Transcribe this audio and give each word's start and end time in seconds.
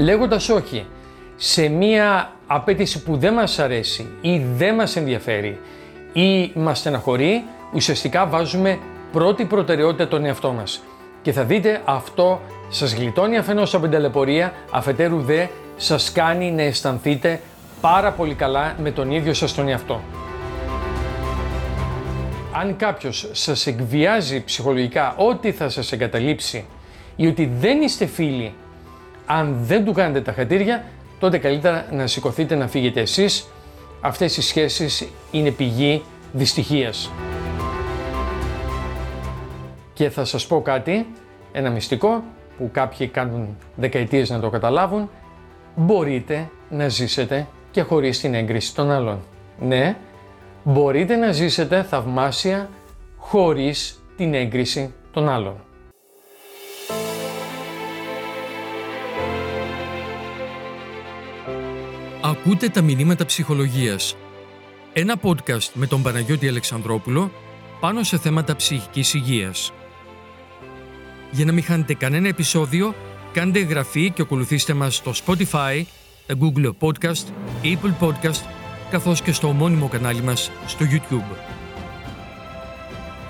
λέγοντας 0.00 0.48
όχι 0.48 0.86
σε 1.36 1.68
μία 1.68 2.32
απέτηση 2.46 3.02
που 3.02 3.16
δεν 3.16 3.34
μας 3.34 3.58
αρέσει 3.58 4.08
ή 4.20 4.38
δεν 4.38 4.74
μας 4.74 4.96
ενδιαφέρει 4.96 5.58
ή 6.12 6.50
μας 6.54 6.78
στεναχωρεί, 6.78 7.44
ουσιαστικά 7.74 8.26
βάζουμε 8.26 8.78
πρώτη 9.12 9.44
προτεραιότητα 9.44 10.08
τον 10.08 10.24
εαυτό 10.24 10.52
μας. 10.52 10.82
Και 11.22 11.32
θα 11.32 11.44
δείτε 11.44 11.82
αυτό 11.84 12.40
σας 12.68 12.94
γλιτώνει 12.94 13.36
αφενός 13.36 13.74
από 13.74 13.82
την 13.82 13.92
ταλαιπωρία, 13.92 14.52
αφετέρου 14.70 15.20
δε 15.20 15.46
σας 15.76 16.12
κάνει 16.12 16.50
να 16.50 16.62
αισθανθείτε 16.62 17.40
πάρα 17.80 18.12
πολύ 18.12 18.34
καλά 18.34 18.74
με 18.82 18.90
τον 18.90 19.10
ίδιο 19.10 19.34
σας 19.34 19.54
τον 19.54 19.68
εαυτό. 19.68 20.00
Αν 22.52 22.76
κάποιος 22.76 23.28
σας 23.32 23.66
εκβιάζει 23.66 24.44
ψυχολογικά 24.44 25.14
ότι 25.16 25.52
θα 25.52 25.68
σας 25.68 25.92
εγκαταλείψει 25.92 26.64
ή 27.16 27.26
ότι 27.26 27.50
δεν 27.58 27.80
είστε 27.80 28.06
φίλοι 28.06 28.54
αν 29.32 29.56
δεν 29.62 29.84
του 29.84 29.92
κάνετε 29.92 30.20
τα 30.20 30.32
χατήρια, 30.32 30.84
τότε 31.18 31.38
καλύτερα 31.38 31.86
να 31.92 32.06
σηκωθείτε 32.06 32.54
να 32.54 32.68
φύγετε 32.68 33.00
εσείς. 33.00 33.48
Αυτές 34.00 34.36
οι 34.36 34.42
σχέσεις 34.42 35.08
είναι 35.30 35.50
πηγή 35.50 36.02
δυστυχίας. 36.32 37.10
Και 39.92 40.10
θα 40.10 40.24
σας 40.24 40.46
πω 40.46 40.62
κάτι, 40.62 41.06
ένα 41.52 41.70
μυστικό 41.70 42.22
που 42.58 42.70
κάποιοι 42.72 43.06
κάνουν 43.06 43.56
δεκαετίες 43.76 44.30
να 44.30 44.40
το 44.40 44.50
καταλάβουν, 44.50 45.10
μπορείτε 45.74 46.50
να 46.70 46.88
ζήσετε 46.88 47.46
και 47.70 47.82
χωρίς 47.82 48.20
την 48.20 48.34
έγκριση 48.34 48.74
των 48.74 48.90
άλλων. 48.90 49.18
Ναι, 49.60 49.96
μπορείτε 50.64 51.16
να 51.16 51.32
ζήσετε 51.32 51.82
θαυμάσια 51.82 52.68
χωρίς 53.16 54.02
την 54.16 54.34
έγκριση 54.34 54.94
των 55.12 55.28
άλλων. 55.28 55.54
Ακούτε 62.40 62.68
τα 62.68 62.82
μηνύματα 62.82 63.24
ψυχολογίας. 63.26 64.16
Ένα 64.92 65.14
podcast 65.22 65.68
με 65.72 65.86
τον 65.86 66.02
Παναγιώτη 66.02 66.48
Αλεξανδρόπουλο 66.48 67.32
πάνω 67.80 68.02
σε 68.02 68.18
θέματα 68.18 68.56
ψυχικής 68.56 69.14
υγείας. 69.14 69.72
Για 71.30 71.44
να 71.44 71.52
μην 71.52 71.62
χάνετε 71.62 71.94
κανένα 71.94 72.28
επεισόδιο, 72.28 72.94
κάντε 73.32 73.58
εγγραφή 73.58 74.10
και 74.10 74.22
ακολουθήστε 74.22 74.74
μας 74.74 74.96
στο 74.96 75.12
Spotify, 75.24 75.82
Google 76.26 76.70
Podcast, 76.80 77.24
Apple 77.62 77.94
Podcast, 78.00 78.42
καθώς 78.90 79.22
και 79.22 79.32
στο 79.32 79.48
ομώνυμο 79.48 79.88
κανάλι 79.88 80.22
μας 80.22 80.50
στο 80.66 80.84
YouTube. 80.90 81.36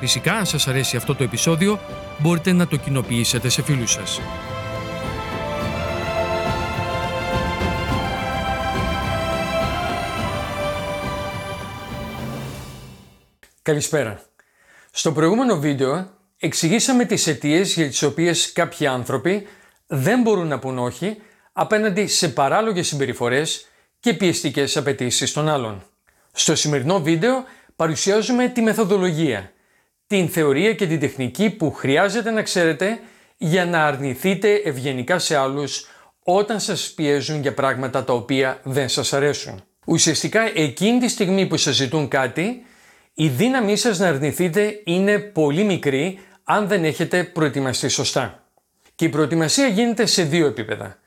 Φυσικά, 0.00 0.32
αν 0.32 0.46
σας 0.46 0.68
αρέσει 0.68 0.96
αυτό 0.96 1.14
το 1.14 1.24
επεισόδιο, 1.24 1.78
μπορείτε 2.18 2.52
να 2.52 2.66
το 2.66 2.76
κοινοποιήσετε 2.76 3.48
σε 3.48 3.62
φίλους 3.62 3.90
σας. 3.90 4.20
Καλησπέρα. 13.62 14.22
Στο 14.90 15.12
προηγούμενο 15.12 15.58
βίντεο 15.58 16.10
εξηγήσαμε 16.38 17.04
τις 17.04 17.26
αιτίες 17.26 17.74
για 17.74 17.86
τις 17.86 18.02
οποίες 18.02 18.52
κάποιοι 18.52 18.86
άνθρωποι 18.86 19.46
δεν 19.86 20.22
μπορούν 20.22 20.46
να 20.46 20.58
πούν 20.58 20.78
όχι 20.78 21.16
απέναντι 21.52 22.06
σε 22.06 22.28
παράλογες 22.28 22.86
συμπεριφορές 22.86 23.66
και 24.00 24.14
πιεστικές 24.14 24.76
απαιτήσεις 24.76 25.32
των 25.32 25.48
άλλων. 25.48 25.82
Στο 26.32 26.54
σημερινό 26.54 27.00
βίντεο 27.00 27.44
παρουσιάζουμε 27.76 28.48
τη 28.48 28.62
μεθοδολογία, 28.62 29.52
την 30.06 30.28
θεωρία 30.28 30.74
και 30.74 30.86
την 30.86 31.00
τεχνική 31.00 31.50
που 31.50 31.72
χρειάζεται 31.72 32.30
να 32.30 32.42
ξέρετε 32.42 33.00
για 33.36 33.66
να 33.66 33.86
αρνηθείτε 33.86 34.54
ευγενικά 34.54 35.18
σε 35.18 35.36
άλλους 35.36 35.86
όταν 36.22 36.60
σας 36.60 36.92
πιέζουν 36.96 37.40
για 37.40 37.54
πράγματα 37.54 38.04
τα 38.04 38.12
οποία 38.12 38.60
δεν 38.62 38.88
σας 38.88 39.12
αρέσουν. 39.12 39.62
Ουσιαστικά 39.86 40.50
εκείνη 40.54 40.98
τη 40.98 41.08
στιγμή 41.08 41.46
που 41.46 41.56
σας 41.56 41.74
ζητούν 41.74 42.08
κάτι, 42.08 42.64
η 43.14 43.28
δύναμή 43.28 43.76
σας 43.76 43.98
να 43.98 44.08
αρνηθείτε 44.08 44.80
είναι 44.84 45.18
πολύ 45.18 45.64
μικρή 45.64 46.18
αν 46.44 46.68
δεν 46.68 46.84
έχετε 46.84 47.24
προετοιμαστεί 47.24 47.88
σωστά. 47.88 48.44
Και 48.94 49.04
η 49.04 49.08
προετοιμασία 49.08 49.66
γίνεται 49.66 50.06
σε 50.06 50.22
δύο 50.22 50.46
επίπεδα. 50.46 50.98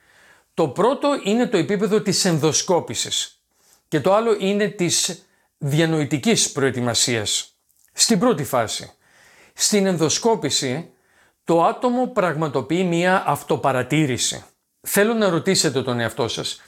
Το 0.53 0.67
πρώτο 0.67 1.09
είναι 1.23 1.47
το 1.47 1.57
επίπεδο 1.57 2.01
της 2.01 2.25
ενδοσκόπησης 2.25 3.41
και 3.87 3.99
το 3.99 4.13
άλλο 4.13 4.37
είναι 4.39 4.67
της 4.67 5.25
διανοητικής 5.57 6.51
προετοιμασίας. 6.51 7.55
Στην 7.93 8.19
πρώτη 8.19 8.43
φάση, 8.43 8.91
στην 9.53 9.85
ενδοσκόπηση, 9.85 10.89
το 11.43 11.63
άτομο 11.63 12.07
πραγματοποιεί 12.07 12.85
μία 12.89 13.23
αυτοπαρατήρηση. 13.27 14.43
Θέλω 14.81 15.13
να 15.13 15.29
ρωτήσετε 15.29 15.81
τον 15.81 15.99
εαυτό 15.99 16.27
σας, 16.27 16.61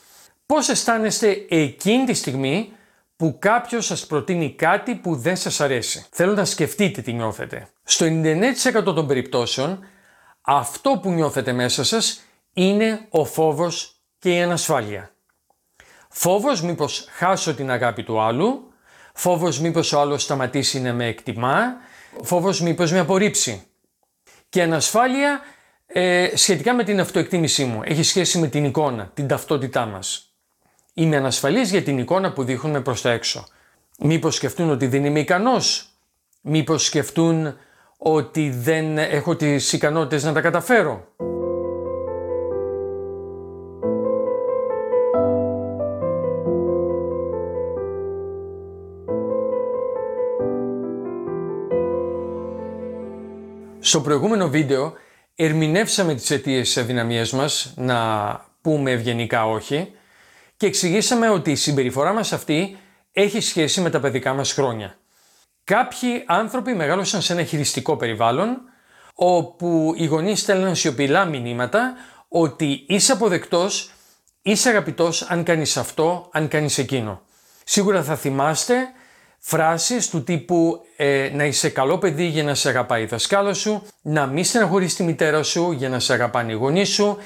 πώς 0.46 0.70
αισθάνεστε 0.70 1.46
εκείνη 1.50 2.06
τη 2.06 2.14
στιγμή 2.14 2.72
που 3.16 3.38
κάποιος 3.40 3.86
σας 3.86 4.06
προτείνει 4.06 4.52
κάτι 4.52 4.96
που 4.96 5.16
δεν 5.16 5.36
σας 5.36 5.62
αρέσει. 5.62 6.06
Θέλω 6.12 6.34
να 6.34 6.46
σκεφτείτε 6.46 7.02
τι 7.02 7.14
νιώθετε. 7.14 7.68
Στο 7.84 8.06
99% 8.06 8.84
των 8.84 9.08
περιπτώσεων, 9.08 9.80
αυτό 10.42 11.00
που 11.02 11.12
νιώθετε 11.12 11.52
μέσα 11.52 11.84
σας 11.84 12.22
είναι 12.54 13.08
ο 13.10 13.26
φόβος 13.26 13.96
και 14.20 14.36
η 14.36 14.42
ανασφάλεια. 14.42 15.10
Φόβος 16.10 16.62
μήπως 16.62 17.08
χάσω 17.12 17.56
την 17.56 17.72
αγάπη 17.72 18.04
του 18.04 18.22
άλλου, 18.22 18.74
φόβος 19.14 19.60
μήπως 19.60 19.94
ο 19.94 20.00
άλλος 20.00 20.24
σταματήσει 20.24 20.82
να 20.82 20.94
με 20.94 21.06
εκτιμά, 21.06 21.76
φόβος 22.22 22.62
μήπως 22.62 22.92
με 22.92 23.00
απορρίψει. 23.00 23.64
Και 24.50 24.62
ανασφάλεια 24.62 25.42
ε, 25.86 26.32
σχετικά 26.34 26.74
με 26.74 26.84
την 26.84 27.00
αυτοεκτίμησή 27.00 27.66
μου, 27.66 27.82
έχει 27.84 28.04
σχέση 28.04 28.40
με 28.40 28.48
την 28.48 28.66
εικόνα, 28.66 29.12
την 29.14 29.28
ταυτότητά 29.28 29.86
μας. 29.86 30.35
Είμαι 30.98 31.16
ανασφαλής 31.16 31.72
για 31.72 31.84
την 31.84 31.98
εικόνα 31.98 32.34
που 32.34 32.44
δείχνουμε 32.44 32.82
προς 32.82 33.02
τα 33.02 33.12
έξω. 33.12 33.46
Μήπως 34.00 34.36
σκεφτούν 34.36 34.70
ότι 34.70 34.88
δεν 34.88 35.06
είμαι 35.06 35.20
ικανός, 35.20 35.90
μήπως 36.42 36.86
σκεφτούν 36.86 37.58
ότι 37.98 38.50
δεν 38.50 38.98
έχω 38.98 39.36
τις 39.36 39.74
ικανότητες 39.74 40.24
να 40.24 40.34
τα 40.34 40.42
καταφέρω; 40.42 41.08
Στο 53.80 54.02
προηγούμενο 54.02 54.50
βίντεο 54.50 54.94
ερμηνεύσαμε 55.36 56.14
τις 56.16 56.32
αιτίες 56.32 56.68
της 56.68 56.78
αδυναμίας 56.78 57.32
μας, 57.32 57.74
να 57.76 58.00
πούμε 58.62 58.92
ευγενικά 58.92 59.46
όχι, 59.48 59.95
και 60.66 60.72
εξηγήσαμε 60.72 61.30
ότι 61.30 61.52
η 61.52 61.56
συμπεριφορά 61.56 62.14
μας 62.14 62.34
αυτή 62.34 62.78
έχει 63.12 63.42
σχέση 63.42 63.82
με 63.82 63.90
τα 63.90 64.00
παιδικά 64.00 64.34
μας 64.34 64.54
χρόνια. 64.54 64.98
Κάποιοι 65.64 66.24
άνθρωποι 66.26 66.74
μεγάλωσαν 66.74 67.22
σε 67.22 67.34
ένα 67.34 67.44
χειριστικό 67.44 67.96
περιβάλλον, 67.96 68.62
όπου 69.14 69.94
οι 69.98 70.06
γονείς 70.06 70.40
στέλνουν 70.40 70.76
σιωπηλά 70.76 71.26
μηνύματα 71.26 71.94
ότι 72.28 72.86
είσαι 72.88 73.12
αποδεκτός, 73.12 73.92
είσαι 74.42 74.70
αγαπητός 74.70 75.22
αν 75.22 75.44
κάνεις 75.44 75.78
αυτό, 75.78 76.30
αν 76.32 76.48
κάνεις 76.48 76.78
εκείνο. 76.78 77.22
Σίγουρα 77.64 78.04
θα 78.04 78.16
θυμάστε 78.16 78.76
φράσεις 79.40 80.10
του 80.10 80.24
τύπου 80.24 80.80
ε, 80.96 81.30
να 81.34 81.46
είσαι 81.46 81.70
καλό 81.70 81.98
παιδί 81.98 82.26
για 82.26 82.44
να 82.44 82.56
σε 82.56 82.70
αγαπάει 82.70 83.02
η 83.02 83.06
δασκάλα 83.06 83.54
σου, 83.54 83.86
να 84.02 84.26
μην 84.26 84.44
στεναχωρείς 84.44 84.96
τη 84.96 85.04
μητέρα 85.04 85.44
σου 85.44 85.72
για 85.72 85.90
να 85.90 86.00
σε 86.00 86.14
αγαπάνε 86.14 86.52
οι 86.52 86.56
γονείς 86.56 86.90
σου, 86.90 87.18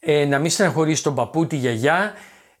ε, 0.00 0.24
να 0.24 0.38
μην 0.38 0.50
στεναχωρείς 0.50 1.00
τον 1.00 1.14
παππού, 1.14 1.46
τη 1.46 1.56
γιαγιά 1.56 2.14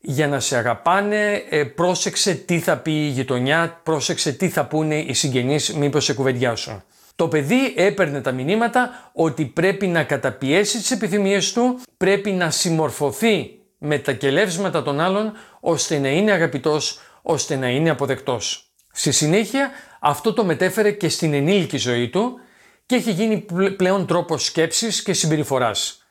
για 0.04 0.28
να 0.28 0.40
σε 0.40 0.56
αγαπάνε, 0.56 1.44
ε, 1.48 1.64
πρόσεξε 1.64 2.34
τι 2.34 2.58
θα 2.58 2.76
πει 2.76 2.92
η 2.92 3.08
γειτονιά, 3.08 3.80
πρόσεξε 3.82 4.32
τι 4.32 4.48
θα 4.48 4.66
πούνε 4.66 4.98
οι 4.98 5.12
συγγενείς 5.12 5.74
μήπως 5.74 6.04
σε 6.04 6.14
κουβεντιάσουν. 6.14 6.82
Το 7.16 7.28
παιδί 7.28 7.72
έπαιρνε 7.76 8.20
τα 8.20 8.32
μηνύματα 8.32 9.10
ότι 9.12 9.44
πρέπει 9.44 9.86
να 9.86 10.04
καταπιέσει 10.04 10.78
τις 10.78 10.90
επιθυμίες 10.90 11.52
του, 11.52 11.80
πρέπει 11.96 12.30
να 12.30 12.50
συμμορφωθεί 12.50 13.50
με 13.78 13.98
τα 13.98 14.12
κελεύσματα 14.12 14.82
των 14.82 15.00
άλλων 15.00 15.32
ώστε 15.60 15.98
να 15.98 16.08
είναι 16.08 16.32
αγαπητός, 16.32 17.00
ώστε 17.22 17.56
να 17.56 17.68
είναι 17.68 17.90
αποδεκτός. 17.90 18.72
Στη 18.92 19.12
συνέχεια 19.12 19.70
αυτό 20.00 20.32
το 20.32 20.44
μετέφερε 20.44 20.90
και 20.90 21.08
στην 21.08 21.34
ενήλικη 21.34 21.76
ζωή 21.76 22.08
του 22.08 22.38
και 22.86 22.94
έχει 22.94 23.12
γίνει 23.12 23.46
πλέον 23.76 24.06
τρόπος 24.06 24.44
σκέψης 24.44 25.02
και 25.02 25.12
συμπεριφοράς. 25.12 26.06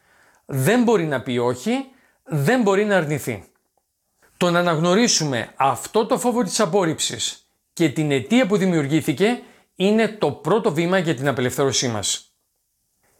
Δεν 0.46 0.84
μπορεί 0.84 1.06
να 1.06 1.22
πει 1.22 1.38
όχι, 1.38 1.72
δεν 2.24 2.62
μπορεί 2.62 2.86
να 2.86 2.98
αρνηθεί. 2.98 3.51
Το 4.42 4.52
να 4.52 4.60
αναγνωρίσουμε 4.60 5.52
αυτό 5.56 6.06
το 6.06 6.20
φόβο 6.20 6.44
της 6.44 6.60
απόρριψης 6.60 7.48
και 7.74 7.90
την 7.90 8.12
αιτία 8.12 8.48
που 8.48 8.58
δημιουργήθηκε 8.58 9.40
είναι 9.76 10.08
το 10.08 10.32
πρώτο 10.32 10.74
βήμα 10.74 10.98
για 10.98 11.16
την 11.16 11.28
απελευθέρωσή 11.28 11.88
μας. 11.88 12.36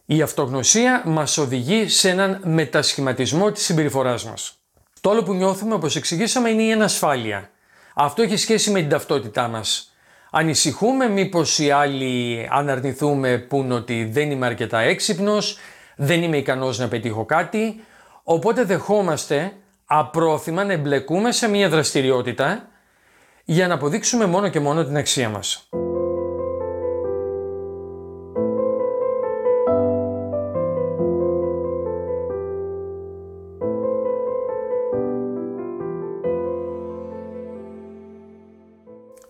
Η 0.04 0.22
αυτογνωσία 0.22 1.02
μας 1.06 1.38
οδηγεί 1.38 1.88
σε 1.88 2.10
έναν 2.10 2.40
μετασχηματισμό 2.44 3.52
της 3.52 3.64
συμπεριφοράς 3.64 4.24
μας. 4.24 4.58
Το 5.00 5.10
άλλο 5.10 5.22
που 5.22 5.34
νιώθουμε, 5.34 5.74
όπως 5.74 5.96
εξηγήσαμε, 5.96 6.50
είναι 6.50 6.62
η 6.62 6.72
ανασφάλεια. 6.72 7.50
Αυτό 7.94 8.22
έχει 8.22 8.36
σχέση 8.36 8.70
με 8.70 8.80
την 8.80 8.88
ταυτότητά 8.88 9.48
μας. 9.48 9.92
Ανησυχούμε 10.30 11.08
μήπως 11.08 11.58
οι 11.58 11.70
άλλοι 11.70 12.48
αν 12.50 12.68
αρνηθούμε 12.68 13.38
πούν 13.38 13.72
ότι 13.72 14.04
δεν 14.04 14.30
είμαι 14.30 14.46
αρκετά 14.46 14.78
έξυπνος, 14.80 15.58
δεν 15.96 16.22
είμαι 16.22 16.36
ικανός 16.36 16.78
να 16.78 16.88
πετύχω 16.88 17.24
κάτι, 17.24 17.84
οπότε 18.22 18.64
δεχόμαστε 18.64 19.52
απρόθυμα 19.98 20.64
να 20.64 20.72
εμπλεκούμε 20.72 21.32
σε 21.32 21.48
μια 21.48 21.68
δραστηριότητα 21.68 22.68
για 23.44 23.68
να 23.68 23.74
αποδείξουμε 23.74 24.26
μόνο 24.26 24.48
και 24.48 24.60
μόνο 24.60 24.84
την 24.84 24.96
αξία 24.96 25.28
μας. 25.28 25.68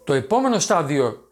Το 0.04 0.12
επόμενο 0.12 0.58
στάδιο 0.58 1.28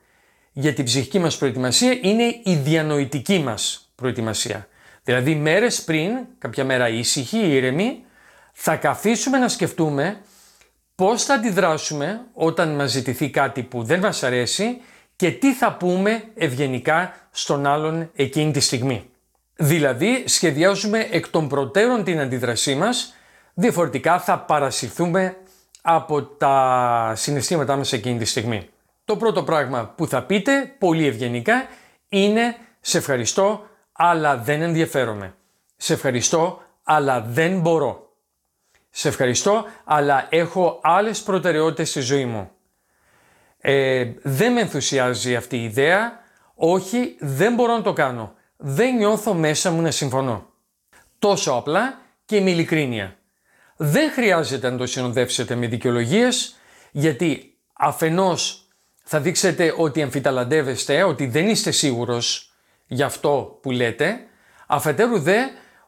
για 0.53 0.73
την 0.73 0.85
ψυχική 0.85 1.19
μας 1.19 1.39
προετοιμασία 1.39 1.99
είναι 2.03 2.41
η 2.45 2.55
διανοητική 2.55 3.39
μας 3.39 3.91
προετοιμασία. 3.95 4.69
Δηλαδή 5.05 5.35
μέρες 5.35 5.83
πριν, 5.85 6.11
κάποια 6.39 6.65
μέρα 6.65 6.89
ήσυχη, 6.89 7.39
ήρεμη, 7.39 8.05
θα 8.53 8.77
καθίσουμε 8.77 9.39
να 9.39 9.49
σκεφτούμε 9.49 10.21
πώς 10.95 11.25
θα 11.25 11.35
αντιδράσουμε 11.35 12.21
όταν 12.33 12.75
μας 12.75 12.91
ζητηθεί 12.91 13.31
κάτι 13.31 13.63
που 13.63 13.83
δεν 13.83 14.01
μας 14.01 14.23
αρέσει 14.23 14.81
και 15.17 15.31
τι 15.31 15.55
θα 15.55 15.73
πούμε 15.73 16.25
ευγενικά 16.35 17.15
στον 17.31 17.67
άλλον 17.67 18.11
εκείνη 18.15 18.53
τη 18.53 18.61
στιγμή. 18.61 19.11
Δηλαδή 19.55 20.25
σχεδιάζουμε 20.27 21.09
εκ 21.11 21.29
των 21.29 21.49
προτέρων 21.49 22.05
την 22.05 22.21
αντίδρασή 22.21 22.75
μας, 22.75 23.15
διαφορετικά 23.55 24.21
θα 24.21 24.39
παρασυρθούμε 24.39 25.37
από 25.83 26.23
τα 26.23 27.13
συναισθήματά 27.17 27.77
μας 27.77 27.93
εκείνη 27.93 28.19
τη 28.19 28.25
στιγμή. 28.25 28.69
Το 29.05 29.17
πρώτο 29.17 29.43
πράγμα 29.43 29.95
που 29.97 30.07
θα 30.07 30.23
πείτε, 30.23 30.75
πολύ 30.79 31.07
ευγενικά, 31.07 31.67
είναι 32.09 32.57
«Σε 32.81 32.99
ευχαριστώ, 32.99 33.67
αλλά 33.93 34.37
δεν 34.37 34.63
ενδιαφέρομαι». 34.63 35.35
«Σε 35.77 35.93
ευχαριστώ, 35.93 36.63
αλλά 36.83 37.21
δεν 37.21 37.61
μπορώ». 37.61 38.10
«Σε 38.91 39.09
ευχαριστώ, 39.09 39.65
αλλά 39.85 40.27
έχω 40.31 40.81
άλλες 40.83 41.23
προτεραιότητες 41.23 41.89
στη 41.91 42.01
ζωή 42.01 42.25
μου». 42.25 42.51
Ε, 43.61 44.11
«Δεν 44.23 44.53
με 44.53 44.61
ενθουσιάζει 44.61 45.37
αυτή 45.37 45.57
η 45.57 45.65
ιδέα», 45.65 46.19
«Όχι, 46.55 47.17
δεν 47.21 47.55
μπορώ 47.55 47.73
να 47.73 47.83
το 47.83 47.93
κάνω». 47.93 48.35
«Δεν 48.57 48.97
νιώθω 48.97 49.35
μέσα 49.35 49.71
μου 49.71 49.81
να 49.81 49.91
συμφωνώ». 49.91 50.47
Τόσο 51.19 51.53
απλά 51.53 52.01
και 52.25 52.41
με 52.41 52.51
ειλικρίνεια. 52.51 53.17
Δεν 53.77 54.11
χρειάζεται 54.11 54.71
να 54.71 54.77
το 54.77 54.87
συνοδεύσετε 54.87 55.55
με 55.55 55.67
δικαιολογίες, 55.67 56.57
γιατί 56.91 57.59
αφενός 57.73 58.69
θα 59.03 59.21
δείξετε 59.21 59.75
ότι 59.77 60.03
αμφιταλαντεύεστε, 60.03 61.03
ότι 61.03 61.27
δεν 61.27 61.49
είστε 61.49 61.71
σίγουρος 61.71 62.53
για 62.87 63.07
αυτό 63.07 63.59
που 63.63 63.71
λέτε, 63.71 64.21
αφετέρου 64.67 65.19
δε 65.19 65.39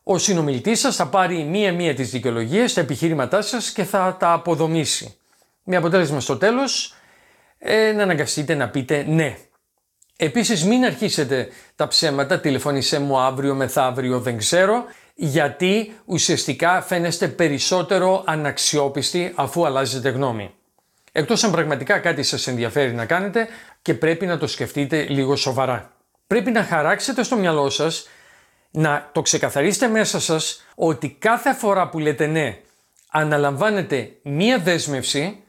ο 0.02 0.18
συνομιλητής 0.18 0.80
σας 0.80 0.96
θα 0.96 1.06
πάρει 1.06 1.44
μία-μία 1.44 1.94
τις 1.94 2.10
δικαιολογίες, 2.10 2.72
τα 2.72 2.80
επιχείρηματά 2.80 3.42
σας 3.42 3.70
και 3.70 3.84
θα 3.84 4.16
τα 4.20 4.32
αποδομήσει. 4.32 5.16
Με 5.64 5.76
αποτέλεσμα 5.76 6.20
στο 6.20 6.36
τέλος 6.36 6.94
ε, 7.58 7.92
να 7.92 8.02
αναγκαστείτε 8.02 8.54
να 8.54 8.68
πείτε 8.68 9.04
ναι. 9.08 9.36
Επίσης 10.16 10.64
μην 10.64 10.84
αρχίσετε 10.84 11.48
τα 11.76 11.88
ψέματα, 11.88 12.40
τηλεφώνησέ 12.40 12.98
μου 12.98 13.18
αύριο, 13.18 13.54
μεθαύριο, 13.54 14.20
δεν 14.20 14.36
ξέρω, 14.36 14.84
γιατί 15.14 15.92
ουσιαστικά 16.04 16.82
φαίνεστε 16.82 17.28
περισσότερο 17.28 18.22
αναξιόπιστοι 18.26 19.32
αφού 19.34 19.66
αλλάζετε 19.66 20.08
γνώμη. 20.08 20.54
Εκτός 21.12 21.44
αν 21.44 21.50
πραγματικά 21.50 21.98
κάτι 21.98 22.22
σας 22.22 22.46
ενδιαφέρει 22.46 22.92
να 22.92 23.06
κάνετε 23.06 23.48
και 23.82 23.94
πρέπει 23.94 24.26
να 24.26 24.38
το 24.38 24.46
σκεφτείτε 24.46 25.02
λίγο 25.02 25.36
σοβαρά. 25.36 25.92
Πρέπει 26.26 26.50
να 26.50 26.64
χαράξετε 26.64 27.22
στο 27.22 27.36
μυαλό 27.36 27.70
σας, 27.70 28.08
να 28.72 29.10
το 29.12 29.22
ξεκαθαρίσετε 29.22 29.88
μέσα 29.88 30.20
σας 30.20 30.62
ότι 30.74 31.16
κάθε 31.18 31.54
φορά 31.54 31.88
που 31.88 31.98
λέτε 31.98 32.26
ναι 32.26 32.58
αναλαμβάνετε 33.10 34.10
μία 34.22 34.58
δέσμευση 34.58 35.42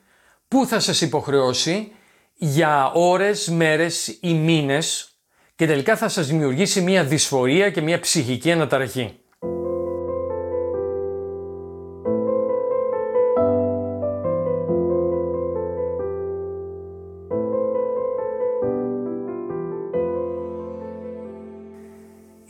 που 0.48 0.66
θα 0.66 0.80
σας 0.80 1.02
υποχρεώσει 1.02 1.92
για 2.34 2.92
ώρες, 2.94 3.48
μέρες 3.48 4.18
ή 4.22 4.34
μήνες 4.34 5.08
και 5.56 5.66
τελικά 5.66 5.98
θα 5.98 6.10
σας 6.10 6.28
δημιουργήσει 6.28 6.82
μία 6.82 7.04
δυσφορία 7.04 7.70
και 7.70 7.82
μία 7.82 8.00
ψυχική 8.00 8.52
αναταραχή. 8.52 9.18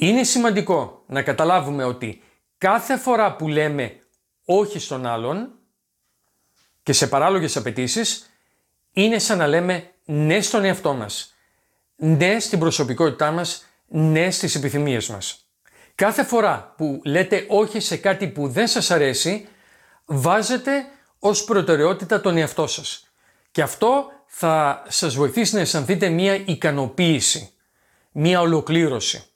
Είναι 0.04 0.24
σημαντικό 0.24 1.04
να 1.08 1.22
καταλάβουμε 1.22 1.84
ότι 1.84 2.22
κάθε 2.58 2.98
φορά 2.98 3.36
που 3.36 3.48
λέμε 3.48 4.00
όχι 4.46 4.80
στον 4.80 5.06
άλλον 5.06 5.52
και 6.84 6.94
σε 6.94 7.08
παράλογες 7.08 7.58
απαιτήσεις, 7.58 8.30
είναι 8.92 9.20
σαν 9.20 9.38
να 9.38 9.48
λέμε 9.48 9.92
ναι 10.06 10.42
στον 10.42 10.64
εαυτό 10.64 10.94
μας, 10.94 11.34
ναι 11.96 12.40
στην 12.40 12.60
προσωπικότητά 12.60 13.32
μας, 13.32 13.66
ναι 13.88 14.32
στις 14.32 14.56
επιθυμίες 14.56 15.08
μας. 15.08 15.50
Κάθε 15.96 16.24
φορά 16.24 16.74
που 16.78 17.02
λέτε 17.04 17.46
όχι 17.50 17.80
σε 17.80 17.98
κάτι 17.98 18.28
που 18.28 18.48
δεν 18.48 18.68
σας 18.68 18.92
αρέσει, 18.92 19.48
βάζετε 20.06 20.86
ως 21.20 21.44
προτεραιότητα 21.44 22.22
τον 22.22 22.38
εαυτό 22.38 22.68
σας. 22.68 23.14
Και 23.52 23.62
αυτό 23.62 24.12
θα 24.26 24.84
σας 24.88 25.16
βοηθήσει 25.16 25.56
να 25.56 25.62
αισθανθείτε 25.62 26.10
μία 26.10 26.34
ικανοποίηση, 26.34 27.54
μία 28.12 28.42
ολοκλήρωση. 28.42 29.28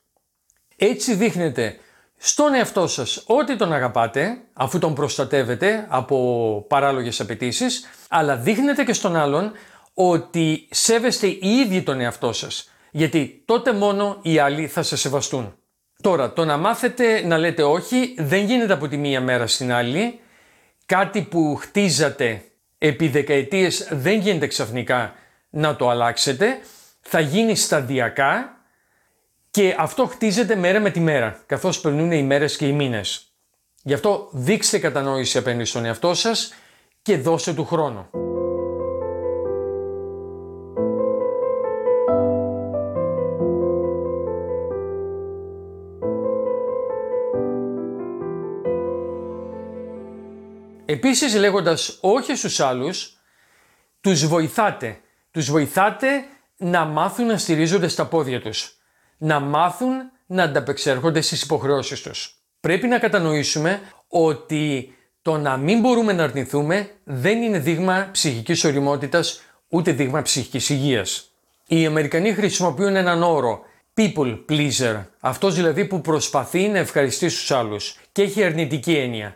Έτσι 0.80 1.14
δείχνετε 1.14 1.78
στον 2.18 2.54
εαυτό 2.54 2.88
σας 2.88 3.24
ότι 3.26 3.56
τον 3.56 3.74
αγαπάτε, 3.74 4.38
αφού 4.54 4.80
τον 4.80 4.94
προστατεύετε 4.94 5.86
από 5.90 6.66
παράλογες 6.68 7.20
απαιτήσεις, 7.20 7.86
αλλά 8.10 8.36
δείχνετε 8.36 8.84
και 8.84 8.94
στον 8.94 9.16
άλλον 9.16 9.52
ότι 9.94 10.68
σέβεστε 10.72 11.28
οι 11.28 11.40
ίδιοι 11.42 11.82
τον 11.84 12.00
εαυτό 12.00 12.34
σας, 12.34 12.72
γιατί 12.92 13.44
τότε 13.46 13.74
μόνο 13.74 14.18
οι 14.22 14.40
άλλοι 14.40 14.68
θα 14.68 14.82
σε 14.82 14.98
σεβαστούν. 14.98 15.56
Τώρα, 16.02 16.34
το 16.34 16.46
να 16.46 16.58
μάθετε 16.58 17.26
να 17.26 17.38
λέτε 17.38 17.64
όχι 17.64 18.16
δεν 18.18 18.46
γίνεται 18.46 18.74
από 18.74 18.88
τη 18.88 18.98
μία 18.98 19.22
μέρα 19.22 19.48
στην 19.48 19.72
άλλη. 19.72 20.20
Κάτι 20.86 21.22
που 21.22 21.56
χτίζατε 21.56 22.44
επί 22.78 23.08
δεκαετίες 23.08 23.88
δεν 23.92 24.20
γίνεται 24.20 24.48
ξαφνικά 24.48 25.14
να 25.50 25.76
το 25.76 25.90
αλλάξετε. 25.90 26.60
Θα 27.02 27.20
γίνει 27.20 27.56
σταδιακά 27.56 28.57
και 29.58 29.76
αυτό 29.78 30.06
χτίζεται 30.06 30.56
μέρα 30.56 30.80
με 30.80 30.90
τη 30.90 31.00
μέρα, 31.00 31.44
καθώς 31.46 31.80
περνούν 31.80 32.12
οι 32.12 32.24
μέρες 32.24 32.58
και 32.58 32.68
οι 32.68 32.72
μήνες. 32.72 33.34
Γι' 33.84 33.94
αυτό 33.94 34.30
δείξτε 34.32 34.80
κατανόηση 34.80 35.38
απέναντι 35.38 35.64
στον 35.64 35.86
εαυτό 35.86 36.14
σας 36.14 36.54
και 37.02 37.18
δώστε 37.18 37.54
του 37.54 37.66
χρόνο. 37.66 38.10
Επίσης 50.86 51.36
λέγοντας 51.36 51.98
όχι 52.02 52.36
στους 52.36 52.60
άλλους, 52.60 53.18
τους 54.02 54.28
βοηθάτε. 54.28 55.00
Τους 55.32 55.52
βοηθάτε 55.52 56.26
να 56.58 56.86
μάθουν 56.86 57.26
να 57.26 57.38
στηρίζονται 57.38 57.88
στα 57.88 58.06
πόδια 58.06 58.42
τους 58.42 58.77
να 59.18 59.40
μάθουν 59.40 60.12
να 60.26 60.44
ανταπεξέρχονται 60.44 61.22
στις 61.22 61.42
υποχρεώσεις 61.42 62.02
τους. 62.02 62.36
Πρέπει 62.60 62.88
να 62.88 63.00
κατανοήσουμε 63.00 63.82
ότι 64.08 64.96
το 65.22 65.38
να 65.38 65.58
μην 65.58 65.80
μπορούμε 65.80 66.14
να 66.14 66.24
αρνηθούμε 66.24 66.90
δεν 67.04 67.42
είναι 67.42 67.60
δείγμα 67.60 68.10
ψυχικής 68.12 68.64
οριμότητας 68.64 69.42
ούτε 69.68 69.92
δείγμα 69.92 70.22
ψυχικής 70.22 70.70
υγείας. 70.70 71.32
Οι 71.68 71.86
Αμερικανοί 71.86 72.34
χρησιμοποιούν 72.34 72.96
έναν 72.96 73.24
όρο 73.24 73.62
people 73.98 74.40
pleaser, 74.50 75.04
αυτός 75.20 75.56
δηλαδή 75.56 75.86
που 75.86 76.02
προσπαθεί 76.02 76.68
να 76.68 76.78
ευχαριστήσει 76.78 77.38
τους 77.38 77.52
άλλους 77.52 78.00
και 78.12 78.22
έχει 78.22 78.44
αρνητική 78.44 78.96
έννοια. 78.96 79.36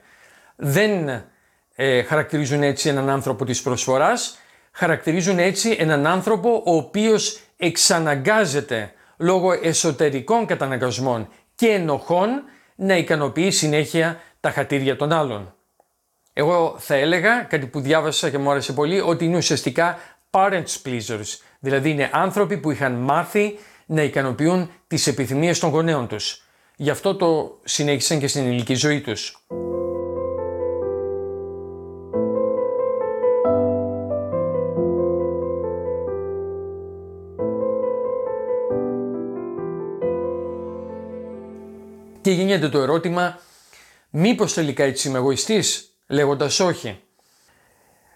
Δεν 0.55 1.09
ε, 1.75 2.03
χαρακτηρίζουν 2.03 2.63
έτσι 2.63 2.89
έναν 2.89 3.09
άνθρωπο 3.09 3.45
της 3.45 3.61
προσφοράς, 3.61 4.37
χαρακτηρίζουν 4.71 5.39
έτσι 5.39 5.75
έναν 5.79 6.07
άνθρωπο 6.07 6.63
ο 6.65 6.75
οποίος 6.75 7.39
εξαναγκάζεται 7.57 8.93
λόγω 9.21 9.51
εσωτερικών 9.61 10.45
καταναγκασμών 10.45 11.27
και 11.55 11.67
ενοχών 11.67 12.29
να 12.75 12.97
ικανοποιεί 12.97 13.51
συνέχεια 13.51 14.19
τα 14.39 14.51
χατήρια 14.51 14.95
των 14.95 15.11
άλλων. 15.11 15.53
Εγώ 16.33 16.75
θα 16.77 16.95
έλεγα, 16.95 17.43
κάτι 17.43 17.65
που 17.65 17.79
διάβασα 17.79 18.29
και 18.29 18.37
μου 18.37 18.51
άρεσε 18.51 18.73
πολύ, 18.73 18.99
ότι 18.99 19.25
είναι 19.25 19.37
ουσιαστικά 19.37 19.97
parents 20.31 20.81
pleasers, 20.85 21.37
δηλαδή 21.59 21.89
είναι 21.89 22.09
άνθρωποι 22.13 22.57
που 22.57 22.71
είχαν 22.71 22.93
μάθει 22.93 23.59
να 23.85 24.01
ικανοποιούν 24.01 24.69
τις 24.87 25.07
επιθυμίες 25.07 25.59
των 25.59 25.69
γονέων 25.69 26.07
τους. 26.07 26.43
Γι' 26.75 26.89
αυτό 26.89 27.15
το 27.15 27.59
συνέχισαν 27.63 28.19
και 28.19 28.27
στην 28.27 28.45
ελληνική 28.45 28.73
ζωή 28.73 29.01
τους. 29.01 29.45
Και 42.31 42.37
γίνεται 42.37 42.69
το 42.69 42.79
ερώτημα, 42.79 43.39
Μήπως 44.09 44.53
τελικά 44.53 44.83
έτσι 44.83 45.07
είμαι 45.07 45.17
εγωιστής, 45.17 45.95
λέγοντας 46.07 46.59
όχι. 46.59 46.99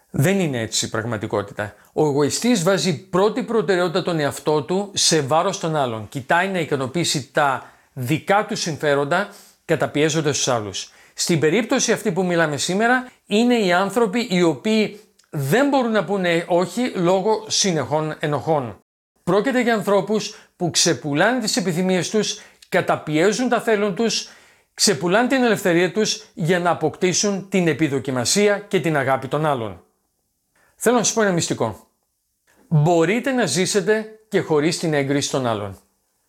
Δεν 0.09 0.39
είναι 0.39 0.59
έτσι 0.59 0.85
η 0.85 0.89
πραγματικότητα. 0.89 1.75
Ο 1.93 2.05
εγωιστής 2.05 2.63
βάζει 2.63 3.09
πρώτη 3.09 3.43
προτεραιότητα 3.43 4.03
τον 4.03 4.19
εαυτό 4.19 4.63
του 4.63 4.91
σε 4.93 5.21
βάρος 5.21 5.59
των 5.59 5.75
άλλων. 5.75 6.09
Κοιτάει 6.09 6.47
να 6.47 6.59
ικανοποιήσει 6.59 7.31
τα 7.31 7.71
δικά 7.93 8.45
του 8.45 8.55
συμφέροντα 8.55 9.29
καταπιέζοντας 9.65 10.37
τους 10.37 10.47
άλλους. 10.47 10.91
Στην 11.13 11.39
περίπτωση 11.39 11.91
αυτή 11.91 12.11
που 12.11 12.25
μιλάμε 12.25 12.57
σήμερα 12.57 13.11
είναι 13.25 13.55
οι 13.55 13.73
άνθρωποι 13.73 14.27
οι 14.29 14.41
οποίοι 14.41 14.99
δεν 15.29 15.67
μπορούν 15.67 15.91
να 15.91 16.03
πούνε 16.03 16.45
όχι 16.47 16.91
λόγω 16.95 17.45
συνεχών 17.47 18.15
ενοχών. 18.19 18.79
Πρόκειται 19.23 19.61
για 19.61 19.73
ανθρώπους 19.73 20.35
που 20.55 20.69
ξεπουλάνε 20.69 21.39
τις 21.39 21.57
επιθυμίες 21.57 22.09
τους, 22.09 22.41
καταπιέζουν 22.69 23.49
τα 23.49 23.61
θέλουν 23.61 23.95
τους, 23.95 24.29
ξεπουλάνε 24.73 25.27
την 25.27 25.43
ελευθερία 25.43 25.91
τους 25.91 26.25
για 26.33 26.59
να 26.59 26.69
αποκτήσουν 26.69 27.49
την 27.49 27.67
επιδοκιμασία 27.67 28.59
και 28.59 28.79
την 28.79 28.97
αγάπη 28.97 29.27
των 29.27 29.45
άλλων. 29.45 29.83
Θέλω 30.75 30.97
να 30.97 31.03
σου 31.03 31.13
πω 31.13 31.21
ένα 31.21 31.31
μυστικό. 31.31 31.87
Μπορείτε 32.67 33.31
να 33.31 33.45
ζήσετε 33.45 34.19
και 34.29 34.39
χωρίς 34.39 34.79
την 34.79 34.93
έγκριση 34.93 35.31
των 35.31 35.45
άλλων. 35.45 35.77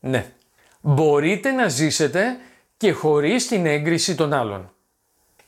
Ναι. 0.00 0.33
Μπορείτε 0.81 1.50
να 1.50 1.69
ζήσετε 1.69 2.37
και 2.76 2.93
χωρίς 2.93 3.47
την 3.47 3.66
έγκριση 3.66 4.14
των 4.14 4.33
άλλων. 4.33 4.71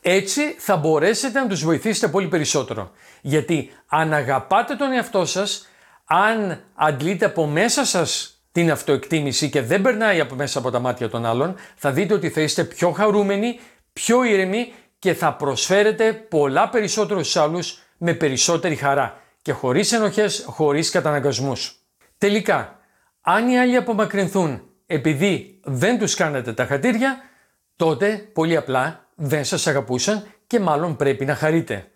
Έτσι 0.02 0.54
θα 0.58 0.76
μπορέσετε 0.76 1.40
να 1.40 1.46
τους 1.46 1.64
βοηθήσετε 1.64 2.08
πολύ 2.08 2.28
περισσότερο. 2.28 2.90
Γιατί 3.20 3.70
αν 3.86 4.12
αγαπάτε 4.12 4.74
τον 4.74 4.92
εαυτό 4.92 5.24
σας, 5.24 5.68
αν 6.04 6.64
αντλείτε 6.74 7.24
από 7.24 7.46
μέσα 7.46 7.84
σας 7.84 8.37
την 8.58 8.70
αυτοεκτίμηση 8.70 9.50
και 9.50 9.62
δεν 9.62 9.82
περνάει 9.82 10.20
από 10.20 10.34
μέσα 10.34 10.58
από 10.58 10.70
τα 10.70 10.78
μάτια 10.78 11.08
των 11.08 11.26
άλλων, 11.26 11.54
θα 11.76 11.92
δείτε 11.92 12.14
ότι 12.14 12.30
θα 12.30 12.40
είστε 12.40 12.64
πιο 12.64 12.90
χαρούμενοι, 12.90 13.60
πιο 13.92 14.24
ήρεμοι 14.24 14.72
και 14.98 15.14
θα 15.14 15.34
προσφέρετε 15.34 16.12
πολλά 16.12 16.68
περισσότερο 16.68 17.22
στους 17.22 17.36
άλλους 17.36 17.78
με 17.98 18.14
περισσότερη 18.14 18.74
χαρά 18.74 19.20
και 19.42 19.52
χωρίς 19.52 19.92
ενοχές, 19.92 20.44
χωρίς 20.46 20.90
καταναγκασμούς. 20.90 21.76
Τελικά, 22.18 22.78
αν 23.20 23.48
οι 23.48 23.58
άλλοι 23.58 23.76
απομακρυνθούν 23.76 24.62
επειδή 24.86 25.60
δεν 25.64 25.98
τους 25.98 26.14
κάνετε 26.14 26.52
τα 26.52 26.66
χατήρια, 26.66 27.20
τότε 27.76 28.30
πολύ 28.32 28.56
απλά 28.56 29.08
δεν 29.14 29.44
σας 29.44 29.66
αγαπούσαν 29.66 30.26
και 30.46 30.60
μάλλον 30.60 30.96
πρέπει 30.96 31.24
να 31.24 31.34
χαρείτε. 31.34 31.90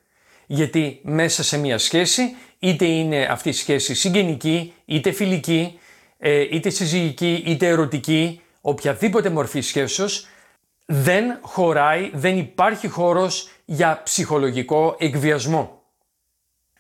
Γιατί 0.47 1.00
μέσα 1.02 1.42
σε 1.42 1.59
μια 1.59 1.78
σχέση, 1.78 2.37
είτε 2.59 2.85
είναι 2.85 3.26
αυτή 3.31 3.49
η 3.49 3.52
σχέση 3.52 3.95
συγγενική, 3.95 4.75
είτε 4.85 5.11
φιλική, 5.12 5.78
ε, 6.24 6.40
είτε 6.50 6.70
συζυγική, 6.70 7.42
είτε 7.46 7.66
ερωτική, 7.66 8.40
οποιαδήποτε 8.60 9.30
μορφή 9.30 9.60
σχέσεως, 9.60 10.26
δεν 10.86 11.38
χωράει, 11.40 12.10
δεν 12.14 12.38
υπάρχει 12.38 12.88
χώρος 12.88 13.48
για 13.64 14.00
ψυχολογικό 14.04 14.96
εκβιασμό. 14.98 15.82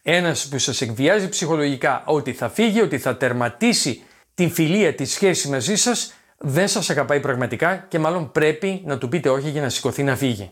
Ένας 0.02 0.48
που 0.48 0.58
σας 0.58 0.80
εκβιάζει 0.80 1.28
ψυχολογικά 1.28 2.02
ότι 2.06 2.32
θα 2.32 2.48
φύγει, 2.48 2.80
ότι 2.80 2.98
θα 2.98 3.16
τερματίσει 3.16 4.02
την 4.34 4.50
φιλία, 4.50 4.94
τη 4.94 5.04
σχέση 5.04 5.48
μαζί 5.48 5.76
σας, 5.76 6.14
δεν 6.38 6.68
σας 6.68 6.90
αγαπάει 6.90 7.20
πραγματικά 7.20 7.76
και 7.76 7.98
μάλλον 7.98 8.30
πρέπει 8.32 8.82
να 8.84 8.98
του 8.98 9.08
πείτε 9.08 9.28
όχι 9.28 9.50
για 9.50 9.62
να 9.62 9.68
σηκωθεί 9.68 10.02
να 10.02 10.16
φύγει. 10.16 10.50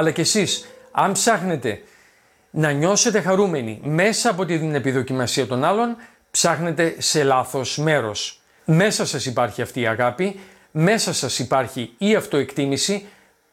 Αλλά 0.00 0.10
και 0.10 0.20
εσείς, 0.20 0.66
αν 0.90 1.12
ψάχνετε 1.12 1.82
να 2.50 2.70
νιώσετε 2.70 3.20
χαρούμενοι 3.20 3.80
μέσα 3.84 4.30
από 4.30 4.44
την 4.44 4.74
επιδοκιμασία 4.74 5.46
των 5.46 5.64
άλλων, 5.64 5.96
ψάχνετε 6.30 6.94
σε 6.98 7.22
λάθος 7.22 7.78
μέρος. 7.78 8.40
Μέσα 8.64 9.06
σας 9.06 9.26
υπάρχει 9.26 9.62
αυτή 9.62 9.80
η 9.80 9.86
αγάπη, 9.86 10.40
μέσα 10.70 11.12
σας 11.12 11.38
υπάρχει 11.38 11.94
η 11.98 12.14
αυτοεκτίμηση, 12.14 13.06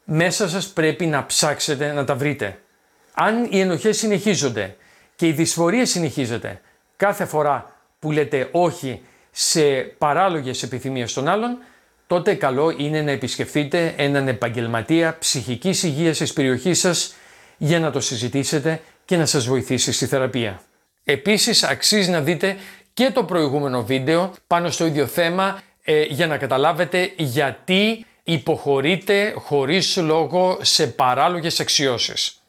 μέσα 0.03 0.49
σας 0.49 0.67
πρέπει 0.67 1.05
να 1.05 1.25
ψάξετε 1.25 1.91
να 1.91 2.03
τα 2.03 2.15
βρείτε. 2.15 2.59
Αν 3.13 3.47
οι 3.49 3.59
ενοχές 3.59 3.97
συνεχίζονται 3.97 4.75
και 5.15 5.27
η 5.27 5.31
δυσφορία 5.31 5.85
συνεχίζεται 5.85 6.61
κάθε 6.97 7.25
φορά 7.25 7.75
που 7.99 8.11
λέτε 8.11 8.49
όχι 8.51 9.01
σε 9.31 9.61
παράλογες 9.97 10.63
επιθυμίες 10.63 11.13
των 11.13 11.27
άλλων, 11.27 11.57
τότε 12.07 12.33
καλό 12.33 12.73
είναι 12.77 13.01
να 13.01 13.11
επισκεφτείτε 13.11 13.93
έναν 13.97 14.27
επαγγελματία 14.27 15.17
ψυχικής 15.19 15.83
υγείας 15.83 16.17
της 16.17 16.33
περιοχής 16.33 16.79
σας 16.79 17.13
για 17.57 17.79
να 17.79 17.91
το 17.91 17.99
συζητήσετε 17.99 18.81
και 19.05 19.17
να 19.17 19.25
σας 19.25 19.45
βοηθήσει 19.45 19.91
στη 19.91 20.05
θεραπεία. 20.05 20.61
Επίσης 21.03 21.63
αξίζει 21.63 22.09
να 22.09 22.21
δείτε 22.21 22.57
και 22.93 23.11
το 23.11 23.23
προηγούμενο 23.23 23.83
βίντεο 23.83 24.33
πάνω 24.47 24.69
στο 24.69 24.85
ίδιο 24.85 25.07
θέμα 25.07 25.61
ε, 25.83 26.01
για 26.01 26.27
να 26.27 26.37
καταλάβετε 26.37 27.11
γιατί 27.15 28.05
υποχωρείτε 28.23 29.33
χωρίς 29.37 29.97
λόγο 29.97 30.57
σε 30.61 30.87
παράλογες 30.87 31.59
αξιώσεις. 31.59 32.41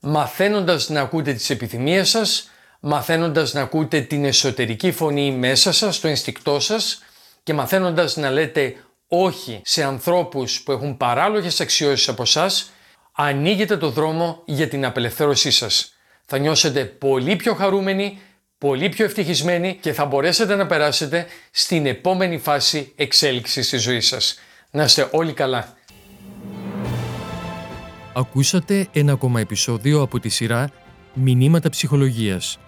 Μαθαίνοντας 0.00 0.88
να 0.88 1.00
ακούτε 1.00 1.32
τις 1.32 1.50
επιθυμίες 1.50 2.08
σας, 2.08 2.50
μαθαίνοντας 2.80 3.52
να 3.52 3.60
ακούτε 3.60 4.00
την 4.00 4.24
εσωτερική 4.24 4.92
φωνή 4.92 5.30
μέσα 5.30 5.72
σας, 5.72 6.00
το 6.00 6.08
ενστικτό 6.08 6.60
σας 6.60 7.02
και 7.42 7.54
μαθαίνοντας 7.54 8.16
να 8.16 8.30
λέτε 8.30 8.76
όχι 9.22 9.60
σε 9.64 9.82
ανθρώπους 9.82 10.62
που 10.62 10.72
έχουν 10.72 10.96
παράλογες 10.96 11.60
αξιώσεις 11.60 12.08
από 12.08 12.22
εσάς, 12.22 12.70
ανοίγετε 13.12 13.76
το 13.76 13.90
δρόμο 13.90 14.42
για 14.44 14.68
την 14.68 14.84
απελευθέρωσή 14.84 15.50
σας. 15.50 15.94
Θα 16.24 16.38
νιώσετε 16.38 16.84
πολύ 16.84 17.36
πιο 17.36 17.54
χαρούμενοι, 17.54 18.18
πολύ 18.58 18.88
πιο 18.88 19.04
ευτυχισμένοι 19.04 19.78
και 19.80 19.92
θα 19.92 20.04
μπορέσετε 20.04 20.54
να 20.54 20.66
περάσετε 20.66 21.26
στην 21.50 21.86
επόμενη 21.86 22.38
φάση 22.38 22.92
εξέλιξης 22.96 23.68
της 23.68 23.82
ζωής 23.82 24.06
σας. 24.06 24.38
Να 24.70 24.84
είστε 24.84 25.08
όλοι 25.12 25.32
καλά. 25.32 25.76
Ακούσατε 28.14 28.88
ένα 28.92 29.12
ακόμα 29.12 29.40
επεισόδιο 29.40 30.02
από 30.02 30.20
τη 30.20 30.28
σειρά 30.28 30.70
«Μηνύματα 31.14 31.70
ψυχολογίας» 31.70 32.58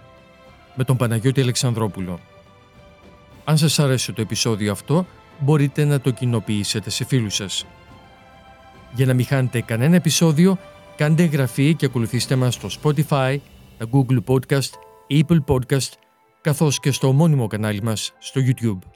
με 0.75 0.85
τον 0.85 0.97
Παναγιώτη 0.97 1.41
Αλεξανδρόπουλο. 1.41 2.21
Αν 3.45 3.59
σας 3.59 3.79
άρεσε 3.79 4.13
το 4.13 4.21
επεισόδιο 4.21 4.73
αυτό, 4.73 5.07
μπορείτε 5.39 5.85
να 5.85 6.01
το 6.01 6.11
κοινοποιήσετε 6.11 6.91
σε 6.91 7.05
φίλους 7.05 7.35
σας. 7.35 7.67
Για 8.95 9.07
να 9.07 9.15
μην 9.15 9.27
χάνετε 9.27 9.61
κανένα 9.61 9.97
επεισόδιο, 9.97 10.59
κάντε 10.97 11.23
εγγραφή 11.23 11.75
και 11.75 11.87
ακολουθήστε 11.87 12.37
μας 12.37 12.55
στο 12.55 12.69
Spotify, 12.83 13.37
τα 13.79 13.87
Google 13.93 14.25
Podcast, 14.27 14.71
Apple 15.11 15.45
Podcast, 15.47 15.93
καθώς 16.41 16.81
και 16.81 16.91
στο 16.91 17.13
μόνιμο 17.13 17.47
κανάλι 17.47 17.83
μας 17.83 18.13
στο 18.19 18.41
YouTube. 18.45 18.96